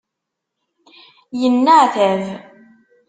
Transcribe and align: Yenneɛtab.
Yenneɛtab. 1.39 2.23